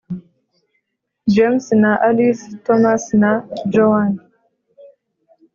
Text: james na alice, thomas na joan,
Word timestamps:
james 1.33 1.65
na 1.81 1.91
alice, 2.07 2.45
thomas 2.65 3.03
na 3.21 3.31
joan, 3.73 4.11